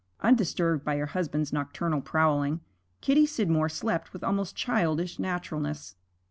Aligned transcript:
Undisturbed 0.21 0.83
by 0.83 0.97
her 0.97 1.05
husband's 1.05 1.53
nocturnal 1.53 2.01
prowling, 2.01 2.61
Kitty 3.01 3.27
Scidmore 3.27 3.69
slept 3.69 4.13
with 4.13 4.23
almost 4.23 4.55
childish 4.55 5.19
naturalness. 5.19 5.93